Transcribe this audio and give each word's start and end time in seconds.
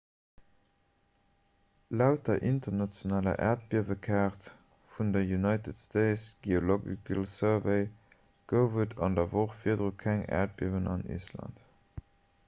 laut 1.99 2.27
der 2.29 2.37
internationaler 2.53 3.35
äerdbiewekaart 3.49 4.47
vun 4.95 5.13
der 5.17 5.21
united 5.35 5.77
states 5.83 6.23
geological 6.47 7.23
survey 7.35 7.79
gouf 8.55 8.81
et 8.87 8.99
an 9.09 9.19
der 9.21 9.31
woch 9.37 9.55
virdru 9.65 9.91
keng 10.07 10.27
äerdbiewen 10.41 10.93
an 10.99 11.05
island 11.21 11.65